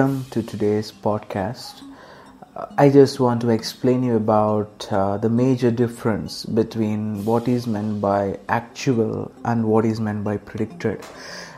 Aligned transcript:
welcome 0.00 0.24
to 0.30 0.42
today's 0.42 0.90
podcast. 0.90 1.82
Uh, 2.56 2.64
I 2.78 2.88
just 2.88 3.20
want 3.20 3.42
to 3.42 3.50
explain 3.50 4.02
you 4.02 4.16
about 4.16 4.88
uh, 4.90 5.18
the 5.18 5.28
major 5.28 5.70
difference 5.70 6.46
between 6.46 7.22
what 7.26 7.46
is 7.46 7.66
meant 7.66 8.00
by 8.00 8.38
actual 8.48 9.30
and 9.44 9.66
what 9.66 9.84
is 9.84 10.00
meant 10.00 10.24
by 10.24 10.38
predicted. 10.38 11.04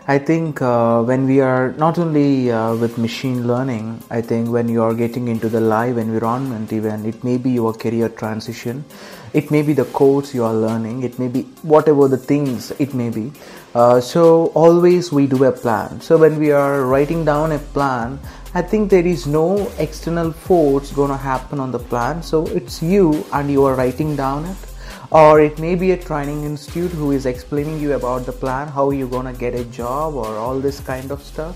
I 0.09 0.19
think 0.19 0.61
uh, 0.61 1.01
when 1.05 1.27
we 1.27 1.41
are 1.41 1.73
not 1.75 1.97
only 1.97 2.51
uh, 2.51 2.75
with 2.75 2.99
machine 2.99 3.47
learning, 3.47 4.03
I 4.11 4.21
think 4.21 4.49
when 4.49 4.69
you 4.69 4.83
are 4.83 4.95
getting 4.95 5.29
into 5.29 5.49
the 5.49 5.61
live 5.61 5.97
environment, 5.97 6.73
even 6.73 7.07
it 7.07 7.23
may 7.23 7.37
be 7.37 7.51
your 7.51 7.73
career 7.73 8.09
transition, 8.09 8.85
it 9.33 9.53
may 9.53 9.63
be 9.63 9.75
the 9.75 9.85
course 9.85 10.35
you 10.35 10.43
are 10.43 10.55
learning, 10.55 11.05
it 11.05 11.21
may 11.21 11.29
be 11.29 11.43
whatever 11.63 12.09
the 12.09 12.17
things 12.17 12.73
it 12.81 12.95
may 12.95 13.11
be. 13.11 13.31
Uh, 13.77 14.01
so 14.01 14.47
always 14.57 15.13
we 15.13 15.29
do 15.29 15.45
a 15.45 15.53
plan. 15.53 16.01
So 16.01 16.19
when 16.19 16.37
we 16.37 16.51
are 16.51 16.85
writing 16.85 17.25
down 17.25 17.53
a 17.53 17.61
plan, 17.61 18.19
I 18.55 18.63
think 18.63 18.91
there 18.91 19.07
is 19.07 19.29
no 19.29 19.71
external 19.79 20.33
force 20.33 20.91
going 20.91 21.11
to 21.11 21.17
happen 21.17 21.61
on 21.61 21.71
the 21.71 21.79
plan. 21.79 22.25
So 22.25 22.49
it's 22.49 22.83
you 22.83 23.25
and 23.33 23.49
you 23.49 23.65
are 23.67 23.77
writing 23.77 24.17
down 24.17 24.47
it 24.47 24.72
or 25.13 25.43
it 25.43 25.59
may 25.59 25.75
be 25.75 25.91
a 25.91 25.97
training 25.97 26.45
institute 26.45 26.91
who 26.91 27.11
is 27.11 27.27
explaining 27.27 27.79
you 27.79 27.93
about 27.93 28.25
the 28.25 28.33
plan 28.33 28.67
how 28.67 28.91
you're 28.91 29.23
to 29.23 29.33
get 29.39 29.55
a 29.55 29.65
job 29.65 30.15
or 30.15 30.39
all 30.39 30.59
this 30.59 30.81
kind 30.81 31.11
of 31.11 31.23
stuff. 31.23 31.55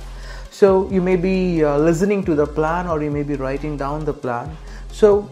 So 0.50 0.90
you 0.90 1.00
may 1.00 1.16
be 1.16 1.64
uh, 1.64 1.78
listening 1.78 2.22
to 2.24 2.34
the 2.34 2.46
plan 2.46 2.86
or 2.86 3.02
you 3.02 3.10
may 3.10 3.22
be 3.22 3.34
writing 3.34 3.78
down 3.78 4.04
the 4.04 4.12
plan. 4.12 4.54
So 4.92 5.22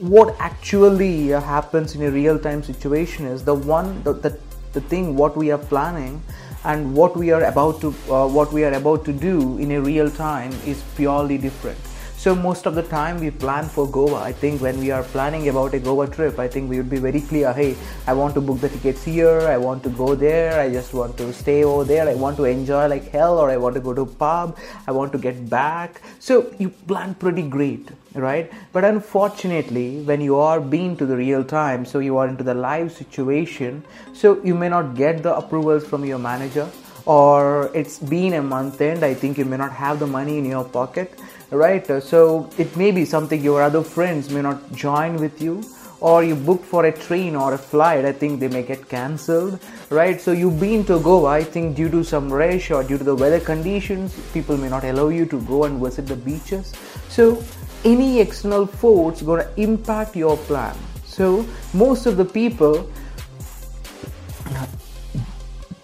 what 0.00 0.34
actually 0.40 1.32
uh, 1.32 1.40
happens 1.40 1.94
in 1.94 2.02
a 2.02 2.10
real 2.10 2.36
time 2.36 2.64
situation 2.64 3.26
is 3.26 3.44
the 3.44 3.54
one 3.54 4.02
the, 4.02 4.12
the, 4.12 4.38
the 4.72 4.80
thing 4.80 5.16
what 5.16 5.36
we 5.36 5.52
are 5.52 5.58
planning 5.58 6.20
and 6.64 6.94
what 6.94 7.16
we 7.16 7.30
are 7.30 7.44
about 7.44 7.80
to 7.80 7.94
uh, 8.10 8.26
what 8.26 8.52
we 8.52 8.64
are 8.64 8.72
about 8.72 9.04
to 9.04 9.12
do 9.12 9.56
in 9.58 9.70
a 9.72 9.80
real 9.80 10.10
time 10.10 10.52
is 10.66 10.82
purely 10.96 11.38
different 11.38 11.78
so 12.22 12.36
most 12.36 12.66
of 12.66 12.76
the 12.76 12.82
time 12.84 13.18
we 13.18 13.32
plan 13.32 13.68
for 13.68 13.84
Goa. 13.90 14.22
I 14.22 14.32
think 14.32 14.62
when 14.62 14.78
we 14.78 14.92
are 14.92 15.02
planning 15.02 15.48
about 15.48 15.74
a 15.74 15.80
Goa 15.80 16.06
trip, 16.06 16.38
I 16.38 16.46
think 16.46 16.70
we 16.70 16.76
would 16.76 16.88
be 16.88 16.98
very 16.98 17.20
clear. 17.20 17.52
Hey, 17.52 17.74
I 18.06 18.12
want 18.12 18.34
to 18.34 18.40
book 18.40 18.60
the 18.60 18.68
tickets 18.68 19.02
here. 19.02 19.40
I 19.40 19.56
want 19.56 19.82
to 19.82 19.88
go 19.88 20.14
there. 20.14 20.60
I 20.60 20.70
just 20.70 20.94
want 20.94 21.16
to 21.18 21.32
stay 21.32 21.64
over 21.64 21.82
there. 21.82 22.08
I 22.08 22.14
want 22.14 22.36
to 22.36 22.44
enjoy 22.44 22.86
like 22.86 23.10
hell, 23.10 23.40
or 23.40 23.50
I 23.50 23.56
want 23.56 23.74
to 23.74 23.80
go 23.80 23.92
to 23.92 24.06
pub. 24.06 24.56
I 24.86 24.92
want 24.92 25.10
to 25.12 25.18
get 25.18 25.50
back. 25.50 26.00
So 26.20 26.54
you 26.60 26.68
plan 26.68 27.16
pretty 27.16 27.42
great, 27.42 27.90
right? 28.14 28.52
But 28.72 28.84
unfortunately, 28.84 30.02
when 30.02 30.20
you 30.20 30.36
are 30.36 30.60
being 30.60 30.96
to 30.98 31.06
the 31.06 31.16
real 31.16 31.42
time, 31.42 31.84
so 31.84 31.98
you 31.98 32.18
are 32.18 32.28
into 32.28 32.44
the 32.44 32.54
live 32.54 32.92
situation, 32.92 33.84
so 34.12 34.40
you 34.44 34.54
may 34.54 34.68
not 34.68 34.94
get 34.94 35.24
the 35.24 35.34
approvals 35.34 35.84
from 35.84 36.04
your 36.04 36.20
manager 36.20 36.70
or 37.04 37.70
it's 37.74 37.98
been 37.98 38.34
a 38.34 38.42
month 38.42 38.80
end 38.80 39.04
i 39.04 39.12
think 39.12 39.38
you 39.38 39.44
may 39.44 39.56
not 39.56 39.72
have 39.72 39.98
the 39.98 40.06
money 40.06 40.38
in 40.38 40.44
your 40.44 40.64
pocket 40.64 41.18
right? 41.52 41.86
So 42.02 42.48
it 42.58 42.76
may 42.76 42.90
be 42.90 43.04
something 43.04 43.42
your 43.42 43.62
other 43.62 43.82
friends 43.82 44.30
may 44.30 44.42
not 44.42 44.72
join 44.72 45.16
with 45.16 45.40
you 45.40 45.62
or 46.00 46.24
you 46.24 46.34
book 46.34 46.64
for 46.64 46.86
a 46.86 46.92
train 46.92 47.36
or 47.36 47.54
a 47.54 47.58
flight 47.58 48.04
i 48.04 48.10
think 48.10 48.40
they 48.40 48.48
may 48.48 48.62
get 48.62 48.88
cancelled 48.88 49.60
right? 49.90 50.20
So 50.20 50.32
you've 50.32 50.58
been 50.58 50.84
to 50.86 50.98
goa 50.98 51.30
i 51.30 51.44
think 51.44 51.76
due 51.76 51.90
to 51.90 52.02
some 52.02 52.32
rush 52.32 52.70
or 52.70 52.82
due 52.82 52.98
to 52.98 53.04
the 53.04 53.14
weather 53.14 53.38
conditions 53.38 54.18
people 54.32 54.56
may 54.56 54.68
not 54.68 54.84
allow 54.84 55.08
you 55.08 55.26
to 55.26 55.40
go 55.42 55.64
and 55.64 55.80
visit 55.80 56.06
the 56.06 56.16
beaches. 56.16 56.72
So 57.08 57.42
any 57.84 58.20
external 58.20 58.66
force 58.66 59.22
going 59.22 59.44
to 59.44 59.60
impact 59.60 60.16
your 60.16 60.36
plan. 60.36 60.76
So 61.04 61.44
most 61.74 62.06
of 62.06 62.16
the 62.16 62.24
people 62.24 62.90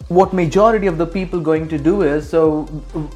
what 0.09 0.33
majority 0.33 0.87
of 0.87 0.97
the 0.97 1.07
people 1.07 1.39
going 1.39 1.69
to 1.69 1.77
do 1.77 2.03
is 2.03 2.29
so 2.29 2.65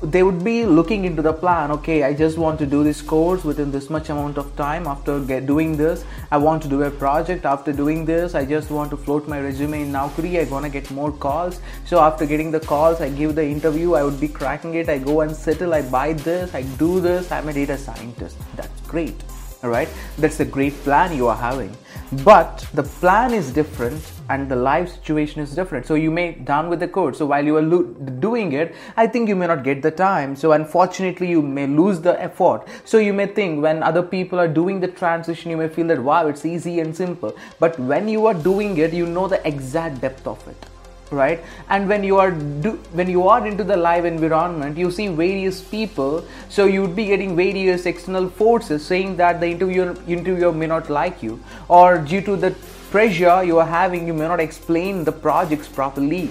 they 0.03 0.23
would 0.23 0.45
be 0.45 0.67
looking 0.67 1.05
into 1.05 1.23
the 1.23 1.33
plan 1.33 1.71
okay 1.71 2.03
i 2.03 2.13
just 2.13 2.37
want 2.37 2.59
to 2.59 2.67
do 2.67 2.85
this 2.85 3.01
course 3.01 3.45
within 3.45 3.71
this 3.71 3.89
much 3.89 4.11
amount 4.11 4.37
of 4.37 4.55
time 4.57 4.87
after 4.87 5.19
get 5.21 5.47
doing 5.47 5.77
this. 5.77 6.05
I 6.31 6.39
want 6.39 6.63
to 6.65 6.69
do 6.69 6.83
a 6.83 6.91
project 6.91 7.45
after 7.45 7.73
doing 7.73 8.05
this. 8.05 8.35
I 8.35 8.45
just 8.45 8.71
want 8.71 8.91
to 8.91 8.97
float 8.97 9.29
my 9.29 9.41
resume 9.41 9.83
in 9.83 9.93
naukri. 9.93 10.39
I 10.41 10.45
gonna 10.45 10.73
get 10.79 10.91
more 10.91 11.13
calls. 11.27 11.61
So 11.85 12.01
after 12.01 12.27
getting 12.27 12.51
the 12.51 12.61
calls 12.61 13.01
i 13.01 13.11
give 13.21 13.35
the 13.35 13.47
interview. 13.57 13.95
I 13.95 14.05
would 14.05 14.21
be 14.21 14.29
cracking 14.29 14.75
it. 14.75 14.89
I 14.89 14.99
go 15.11 15.21
and 15.27 15.37
settle. 15.45 15.75
I 15.75 15.83
buy 15.99 16.09
this. 16.31 16.55
I 16.55 16.63
do 16.85 17.01
this. 17.01 17.31
I'm 17.33 17.49
a 17.49 17.53
data 17.61 17.79
scientist. 17.79 18.37
That's 18.57 18.81
great 18.95 19.32
right 19.63 19.89
that's 20.19 20.41
a 20.41 20.45
great 20.45 20.75
plan 20.85 21.17
you 21.17 21.29
are 21.29 21.37
having. 21.37 21.77
But 22.25 22.67
the 22.75 22.83
plan 22.83 23.33
is 23.33 23.53
different 23.53 24.03
and 24.29 24.51
the 24.51 24.57
live 24.57 24.91
situation 24.91 25.41
is 25.41 25.55
different. 25.55 25.87
So 25.87 25.95
you 25.95 26.11
may 26.11 26.33
down 26.33 26.69
with 26.69 26.81
the 26.81 26.89
code 26.89 27.17
so 27.17 27.27
while 27.27 27.45
you 27.45 27.57
are 27.57 27.63
lo- 27.63 27.85
doing 28.21 28.53
it 28.53 28.75
i 28.97 29.07
think 29.07 29.29
you 29.29 29.37
may 29.37 29.47
not 29.47 29.65
get 29.65 29.83
the 29.83 29.91
time. 29.91 30.37
So 30.37 30.53
unfortunately 30.53 31.29
you 31.29 31.43
may 31.43 31.67
lose 31.67 32.01
the 32.01 32.21
effort. 32.21 32.67
So 32.85 32.99
you 32.99 33.13
may 33.13 33.27
think 33.27 33.63
when 33.63 33.83
other 33.83 34.03
people 34.03 34.39
are 34.41 34.49
doing 34.49 34.81
the 34.81 34.89
transition 34.89 35.51
you 35.51 35.57
may 35.57 35.69
feel 35.69 35.87
that 35.89 36.03
wow 36.03 36.27
it's 36.27 36.45
easy 36.45 36.81
and 36.81 36.97
simple. 36.97 37.37
But 37.59 37.79
when 37.79 38.09
you 38.09 38.27
are 38.27 38.35
doing 38.35 38.77
it 38.79 38.93
you 38.93 39.07
know 39.07 39.29
the 39.29 39.47
exact 39.47 40.01
depth 40.01 40.27
of 40.27 40.47
it 40.49 40.72
right? 41.13 41.45
And 41.69 41.89
when 41.89 42.05
you 42.05 42.19
are 42.19 42.31
do 42.31 42.73
when 42.93 43.09
you 43.09 43.29
are 43.29 43.47
into 43.47 43.65
the 43.65 43.77
live 43.77 44.05
environment 44.05 44.77
you 44.77 44.91
see 44.91 45.09
various 45.09 45.61
people. 45.61 46.25
So 46.49 46.67
you 46.67 46.83
would 46.83 46.97
be 46.97 47.07
getting 47.07 47.37
various 47.37 47.87
external 47.87 48.29
forces 48.29 48.85
saying 48.85 49.17
that 49.17 49.41
the 49.41 49.49
interviewer 49.49 49.97
interviewer 50.07 50.53
may 50.53 50.67
not 50.67 50.91
like 50.91 51.23
you 51.23 51.43
or 51.69 51.99
due 51.99 52.23
to 52.23 52.37
the 52.37 52.51
pressure 52.91 53.43
you 53.43 53.59
are 53.59 53.67
having 53.67 54.07
you 54.07 54.15
may 54.15 54.29
not 54.29 54.41
explain 54.41 55.05
the 55.05 55.13
projects 55.13 55.69
properly 55.69 56.31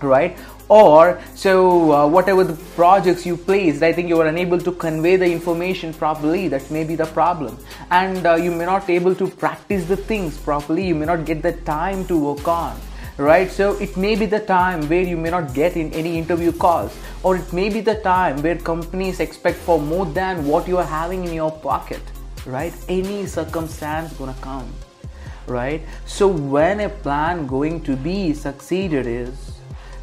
right? 0.00 0.36
Or 0.68 1.20
so 1.34 1.92
uh, 1.92 2.06
whatever 2.06 2.44
the 2.44 2.54
projects 2.74 3.24
you 3.24 3.38
placed 3.38 3.82
i 3.82 3.90
think 3.90 4.08
you 4.08 4.20
are 4.20 4.26
unable 4.26 4.58
to 4.60 4.72
convey 4.72 5.16
the 5.16 5.30
information 5.30 5.94
properly. 5.94 6.48
That 6.48 6.70
may 6.70 6.84
be 6.84 6.94
the 6.94 7.06
problem. 7.06 7.58
And 7.90 8.26
uh, 8.26 8.34
you 8.34 8.50
may 8.50 8.66
not 8.66 8.88
able 8.90 9.14
to 9.14 9.28
practice 9.28 9.86
the 9.86 9.96
things 9.96 10.36
properly. 10.36 10.86
You 10.86 10.94
may 10.94 11.06
not 11.06 11.24
get 11.24 11.42
the 11.42 11.52
time 11.52 12.06
to 12.08 12.18
work 12.18 12.46
on 12.46 12.78
right? 13.18 13.50
So 13.50 13.76
it 13.78 13.96
may 13.96 14.14
be 14.16 14.26
the 14.26 14.40
time 14.40 14.88
where 14.88 15.02
you 15.02 15.16
may 15.16 15.30
not 15.30 15.52
get 15.52 15.76
in 15.76 15.92
any 15.92 16.16
interview 16.16 16.52
calls 16.52 16.96
or 17.22 17.36
it 17.36 17.52
may 17.52 17.68
be 17.68 17.80
the 17.80 17.96
time 17.96 18.40
where 18.42 18.56
companies 18.56 19.20
expect 19.20 19.58
for 19.58 19.80
more 19.80 20.06
than 20.06 20.46
what 20.46 20.66
you 20.66 20.78
are 20.78 20.86
having 20.86 21.24
in 21.24 21.34
your 21.34 21.50
pocket 21.50 22.00
right? 22.46 22.72
Any 22.88 23.26
circumstance 23.26 24.12
gonna 24.14 24.36
come 24.40 24.72
right? 25.46 25.82
So 26.06 26.28
when 26.28 26.80
a 26.80 26.88
plan 26.88 27.46
going 27.46 27.82
to 27.82 27.96
be 27.96 28.32
succeeded 28.32 29.06
is 29.06 29.58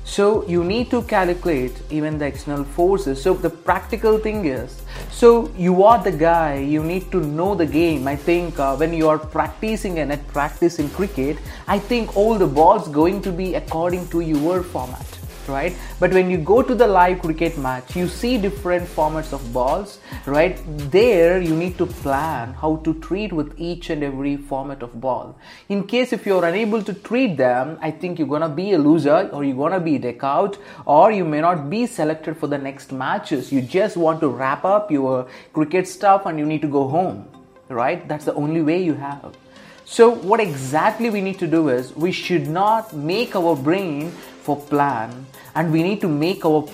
so 0.06 0.48
you 0.48 0.64
need 0.64 0.92
to 0.92 1.02
calculate 1.02 1.74
even 1.90 2.20
the 2.20 2.28
external 2.28 2.64
forces. 2.64 3.22
So 3.22 3.34
the 3.34 3.50
practical 3.50 4.20
thing 4.20 4.46
is, 4.46 4.84
so 5.12 5.52
you 5.58 5.84
are 5.84 6.04
the 6.04 6.12
guy, 6.12 6.58
you 6.58 6.84
need 6.84 7.12
to 7.12 7.20
know 7.20 7.56
the 7.56 7.66
game. 7.66 8.08
I 8.08 8.16
think 8.16 8.60
uh, 8.60 8.76
when 8.76 8.94
you 8.94 9.08
are 9.10 9.18
practicing 9.18 10.00
and 10.00 10.12
at 10.12 10.28
practice 10.28 10.80
in 10.80 10.90
cricket, 10.90 11.38
I 11.68 11.80
think 11.80 12.16
all 12.16 12.36
the 12.38 12.48
balls 12.48 12.88
going 12.88 13.22
to 13.22 13.32
be 13.32 13.56
according 13.56 14.08
to 14.10 14.22
your 14.22 14.64
format 14.64 15.15
right? 15.48 15.76
But 16.00 16.12
when 16.12 16.30
you 16.30 16.38
go 16.38 16.62
to 16.62 16.76
the 16.76 16.88
live 16.88 17.22
cricket 17.22 17.58
match 17.58 17.96
you 17.96 18.08
see 18.08 18.38
different 18.38 18.88
formats 18.88 19.34
of 19.34 19.54
balls 19.54 20.00
right? 20.26 20.60
There 20.92 21.42
you 21.42 21.56
need 21.56 21.78
to 21.78 21.86
plan 21.86 22.54
how 22.54 22.78
to 22.78 22.94
treat 22.96 23.34
with 23.34 23.54
each 23.58 23.90
and 23.90 24.04
every 24.04 24.38
format 24.38 24.82
of 24.82 25.00
ball. 25.00 25.38
In 25.70 25.86
case 25.88 26.14
if 26.14 26.26
you're 26.26 26.46
unable 26.46 26.84
to 26.84 26.94
treat 26.94 27.38
them 27.38 27.78
i 27.82 27.92
think 27.92 28.20
you're 28.20 28.28
gonna 28.28 28.50
be 28.50 28.72
a 28.74 28.78
loser 28.78 29.30
or 29.34 29.44
you're 29.44 29.58
gonna 29.58 29.80
be 29.80 29.98
deck 29.98 30.24
out 30.24 30.58
or 30.86 31.12
you 31.12 31.26
may 31.26 31.42
not 31.42 31.70
be 31.70 31.86
selected 31.86 32.38
for 32.38 32.48
the 32.48 32.58
next 32.58 32.92
matches. 32.92 33.52
You 33.52 33.62
just 33.62 33.98
want 33.98 34.20
to 34.22 34.30
wrap 34.30 34.66
up 34.66 34.92
your 34.92 35.28
cricket 35.54 35.88
stuff 35.88 36.26
and 36.26 36.40
you 36.40 36.46
need 36.46 36.62
to 36.62 36.68
go 36.68 36.88
home 36.88 37.28
right? 37.70 38.08
That's 38.08 38.26
the 38.26 38.34
only 38.36 38.62
way 38.62 38.82
you 38.84 38.94
have 38.94 39.36
so 39.86 40.10
what 40.10 40.40
exactly 40.40 41.12
we 41.12 41.22
need 41.22 41.38
to 41.40 41.48
do 41.48 41.70
is 41.70 41.96
we 41.96 42.12
should 42.12 42.48
not 42.48 42.94
make 42.94 43.36
our 43.36 43.56
brain 43.56 44.10
for 44.42 44.60
plan 44.60 45.26
and 45.54 45.72
we 45.72 45.84
need 45.84 46.02
to 46.02 46.08
make 46.08 46.44
our 46.44 46.68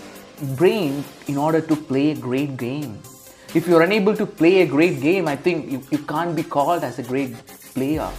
brain 0.55 1.03
in 1.27 1.37
order 1.37 1.59
to 1.61 1.75
play 1.75 2.11
a 2.11 2.15
great 2.15 2.55
game. 2.55 2.99
If 3.53 3.67
you're 3.67 3.81
unable 3.81 4.15
to 4.15 4.25
play 4.25 4.61
a 4.61 4.65
great 4.65 5.01
game, 5.01 5.27
I 5.27 5.35
think 5.35 5.69
you, 5.69 5.83
you 5.91 5.97
can't 5.99 6.35
be 6.35 6.43
called 6.43 6.85
as 6.85 6.99
a 6.99 7.03
great 7.03 7.35
player. 7.73 8.09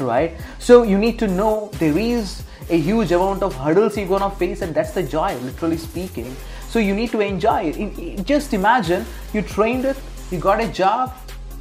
Right? 0.00 0.32
So 0.58 0.82
you 0.82 0.98
need 0.98 1.18
to 1.18 1.28
know 1.28 1.70
there 1.74 1.96
is 1.96 2.42
a 2.70 2.78
huge 2.78 3.12
amount 3.12 3.42
of 3.42 3.54
hurdles 3.54 3.96
you're 3.96 4.08
gonna 4.08 4.30
face, 4.30 4.62
and 4.62 4.74
that's 4.74 4.92
the 4.92 5.02
joy, 5.02 5.36
literally 5.36 5.76
speaking. 5.76 6.34
So 6.68 6.78
you 6.78 6.94
need 6.94 7.10
to 7.12 7.20
enjoy 7.20 7.74
it. 7.76 8.24
Just 8.24 8.54
imagine 8.54 9.04
you 9.34 9.42
trained 9.42 9.84
it, 9.84 9.96
you 10.30 10.38
got 10.38 10.60
a 10.60 10.68
job, 10.68 11.14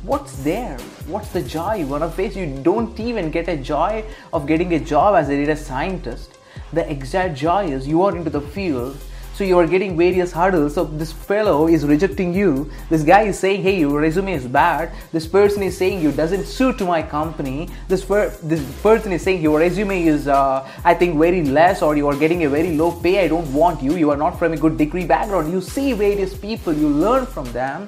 what's 0.03 0.35
there? 0.43 0.77
What's 1.07 1.29
the 1.29 1.41
joy? 1.41 1.75
You 1.75 1.87
wanna 1.87 2.11
face? 2.11 2.35
You 2.35 2.59
don't 2.61 2.99
even 2.99 3.31
get 3.31 3.47
a 3.47 3.57
joy 3.57 4.05
of 4.31 4.45
getting 4.45 4.73
a 4.73 4.79
job 4.79 5.15
as 5.15 5.29
a 5.29 5.35
data 5.35 5.55
scientist. 5.55 6.37
The 6.73 6.89
exact 6.89 7.35
joy 7.35 7.65
is 7.65 7.87
you 7.87 8.01
are 8.03 8.15
into 8.15 8.29
the 8.29 8.41
field 8.41 8.97
so 9.33 9.43
you 9.43 9.57
are 9.57 9.65
getting 9.65 9.97
various 9.97 10.31
hurdles. 10.31 10.75
So 10.75 10.83
this 10.83 11.11
fellow 11.11 11.67
is 11.67 11.85
rejecting 11.85 12.35
you. 12.35 12.69
This 12.89 13.03
guy 13.03 13.23
is 13.23 13.39
saying 13.39 13.63
hey 13.63 13.79
your 13.79 13.99
resume 13.99 14.31
is 14.33 14.45
bad. 14.45 14.91
This 15.11 15.25
person 15.25 15.63
is 15.63 15.75
saying 15.75 16.01
you 16.01 16.11
doesn't 16.11 16.45
suit 16.45 16.77
to 16.77 16.85
my 16.85 17.01
company. 17.01 17.69
This 17.87 18.05
per- 18.05 18.29
this 18.43 18.61
person 18.83 19.11
is 19.11 19.23
saying 19.23 19.41
your 19.41 19.57
resume 19.59 20.05
is 20.05 20.27
uh, 20.27 20.69
i 20.85 20.93
think 20.93 21.17
very 21.17 21.43
less 21.43 21.81
or 21.81 21.95
you 21.97 22.07
are 22.07 22.15
getting 22.15 22.43
a 22.43 22.49
very 22.49 22.77
low 22.77 22.91
pay. 22.91 23.25
I 23.25 23.27
don't 23.27 23.51
want 23.53 23.81
you. 23.81 23.95
You 23.95 24.11
are 24.11 24.17
not 24.17 24.37
from 24.37 24.53
a 24.53 24.57
good 24.57 24.77
degree 24.77 25.05
background. 25.05 25.51
You 25.51 25.61
see 25.61 25.93
various 25.93 26.37
people 26.37 26.71
you 26.71 26.87
learn 26.87 27.25
from 27.25 27.51
them 27.53 27.87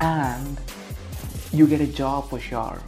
and 0.00 0.60
you 1.52 1.66
get 1.66 1.80
a 1.80 1.86
job 1.86 2.28
for 2.28 2.40
sure 2.40 2.80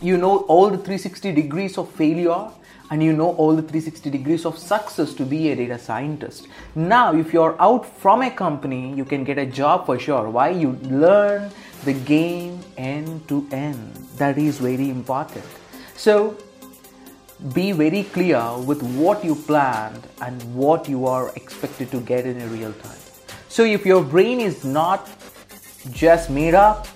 you 0.00 0.16
know 0.16 0.38
all 0.48 0.68
the 0.70 0.76
360 0.76 1.32
degrees 1.32 1.78
of 1.78 1.88
failure 1.90 2.48
and 2.90 3.02
you 3.02 3.12
know 3.12 3.34
all 3.36 3.56
the 3.56 3.62
360 3.62 4.10
degrees 4.10 4.44
of 4.44 4.58
success 4.58 5.14
to 5.14 5.24
be 5.24 5.50
a 5.50 5.56
data 5.56 5.78
scientist. 5.78 6.46
Now, 6.74 7.14
if 7.14 7.32
you're 7.32 7.56
out 7.58 7.86
from 7.86 8.20
a 8.20 8.30
company, 8.30 8.92
you 8.94 9.06
can 9.06 9.24
get 9.24 9.38
a 9.38 9.46
job 9.46 9.86
for 9.86 9.98
sure. 9.98 10.28
Why? 10.28 10.50
You 10.50 10.72
learn 10.82 11.50
the 11.84 11.94
game 11.94 12.60
end 12.76 13.26
to 13.28 13.48
end. 13.50 13.96
That 14.18 14.36
is 14.36 14.58
very 14.58 14.90
important. 14.90 15.44
So, 15.96 16.36
be 17.54 17.72
very 17.72 18.02
clear 18.02 18.58
with 18.58 18.82
what 18.82 19.24
you 19.24 19.36
planned 19.36 20.06
and 20.20 20.54
what 20.54 20.86
you 20.86 21.06
are 21.06 21.30
expected 21.34 21.90
to 21.92 22.00
get 22.00 22.26
in 22.26 22.42
a 22.42 22.46
real 22.48 22.74
time. 22.74 23.00
So, 23.48 23.64
if 23.64 23.86
your 23.86 24.04
brain 24.04 24.38
is 24.38 24.64
not 24.64 25.08
just 25.92 26.28
made 26.28 26.54
up 26.54 26.86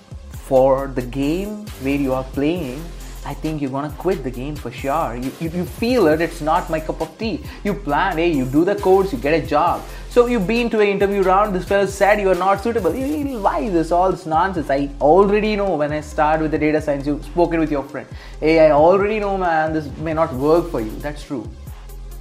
for 0.47 0.87
the 0.87 1.01
game 1.01 1.65
where 1.81 1.95
you 1.95 2.13
are 2.13 2.23
playing, 2.23 2.81
I 3.25 3.33
think 3.33 3.61
you're 3.61 3.71
gonna 3.71 3.93
quit 3.97 4.23
the 4.23 4.31
game 4.31 4.55
for 4.55 4.71
sure. 4.71 5.17
You, 5.17 5.31
you, 5.41 5.49
you 5.49 5.65
feel 5.65 6.07
it, 6.07 6.21
it's 6.21 6.39
not 6.39 6.69
my 6.69 6.79
cup 6.79 7.01
of 7.01 7.17
tea. 7.17 7.43
You 7.65 7.73
plan, 7.73 8.17
hey, 8.17 8.31
you 8.31 8.45
do 8.45 8.63
the 8.63 8.75
course, 8.75 9.11
you 9.11 9.17
get 9.17 9.33
a 9.33 9.45
job. 9.45 9.83
So 10.09 10.27
you've 10.27 10.47
been 10.47 10.69
to 10.69 10.79
an 10.79 10.87
interview 10.87 11.21
round, 11.21 11.53
this 11.53 11.65
fellow 11.65 11.85
said 11.85 12.21
you 12.21 12.29
are 12.29 12.35
not 12.35 12.63
suitable. 12.63 12.93
Why 12.93 13.59
is 13.59 13.73
this 13.73 13.91
all 13.91 14.11
this 14.11 14.25
nonsense? 14.25 14.69
I 14.69 14.89
already 15.01 15.57
know 15.57 15.75
when 15.75 15.91
I 15.91 15.99
start 15.99 16.39
with 16.39 16.51
the 16.51 16.57
data 16.57 16.81
science, 16.81 17.05
you've 17.05 17.25
spoken 17.25 17.59
with 17.59 17.69
your 17.69 17.83
friend. 17.83 18.07
Hey, 18.39 18.65
I 18.65 18.71
already 18.71 19.19
know, 19.19 19.37
man, 19.37 19.73
this 19.73 19.89
may 19.97 20.13
not 20.13 20.33
work 20.33 20.71
for 20.71 20.79
you. 20.79 20.91
That's 20.99 21.23
true, 21.23 21.45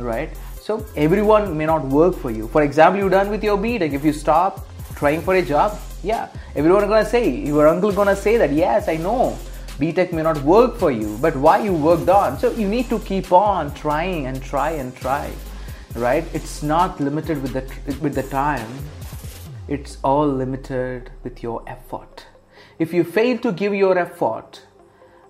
right? 0.01 0.31
So 0.61 0.85
everyone 0.97 1.57
may 1.57 1.67
not 1.67 1.85
work 1.85 2.17
for 2.17 2.33
you. 2.33 2.49
For 2.49 2.65
example, 2.65 2.99
you're 2.99 3.11
done 3.11 3.31
with 3.31 3.45
your 3.45 3.57
BTech. 3.57 3.93
If 3.93 4.05
you 4.05 4.13
stop 4.13 4.67
trying 4.97 5.21
for 5.23 5.37
a 5.37 5.43
job, 5.43 5.79
yeah, 6.07 6.29
everyone 6.55 6.87
gonna 6.87 7.05
say, 7.05 7.29
your 7.29 7.67
uncle 7.67 7.91
gonna 7.91 8.15
say 8.15 8.37
that, 8.37 8.53
yes, 8.53 8.89
I 8.89 8.97
know 8.97 9.37
BTech 9.81 10.13
may 10.13 10.23
not 10.23 10.41
work 10.43 10.77
for 10.77 10.93
you, 10.93 11.19
but 11.21 11.35
why 11.37 11.59
you 11.63 11.73
worked 11.73 12.09
on. 12.09 12.39
So 12.39 12.53
you 12.53 12.69
need 12.69 12.89
to 12.91 13.01
keep 13.01 13.33
on 13.33 13.75
trying 13.75 14.27
and 14.27 14.41
try 14.41 14.71
and 14.71 14.95
try, 14.95 15.31
right? 15.97 16.25
It's 16.33 16.63
not 16.63 17.01
limited 17.01 17.43
with 17.43 17.53
the 17.53 17.65
with 18.01 18.15
the 18.15 18.23
time. 18.23 18.71
It's 19.69 19.99
all 20.05 20.29
limited 20.29 21.11
with 21.25 21.43
your 21.43 21.63
effort. 21.67 22.27
If 22.79 22.95
you 22.95 23.03
fail 23.03 23.39
to 23.39 23.51
give 23.51 23.75
your 23.75 23.99
effort 23.99 24.63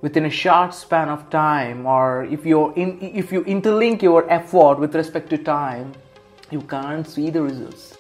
within 0.03 0.27
a 0.27 0.31
short 0.31 0.75
span 0.75 1.09
of 1.09 1.31
time, 1.31 1.87
or 1.87 2.25
if 2.25 2.45
you 2.45 2.73
if 2.77 3.33
you 3.33 3.45
interlink 3.45 4.03
your 4.03 4.31
effort 4.31 4.79
with 4.79 4.95
respect 4.95 5.31
to 5.31 5.39
time, 5.39 5.95
you 6.51 6.61
can't 6.61 7.09
see 7.09 7.31
the 7.31 7.41
results. 7.41 7.96